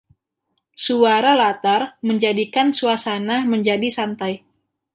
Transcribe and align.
Suara 0.85 1.33
latar 1.41 1.81
menjadikan 2.09 2.67
suasana 2.79 3.37
menjadi 3.53 3.85
santai. 3.97 4.33